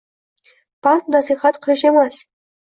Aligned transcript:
Pand-nasihat 0.87 1.61
qilish 1.67 1.85
emas. 1.93 2.19